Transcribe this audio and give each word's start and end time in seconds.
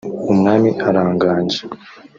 umwami 0.31 0.67
araganje 0.87 1.61